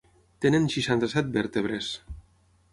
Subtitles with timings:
[0.45, 1.93] Tenen seixanta-set vèrtebres.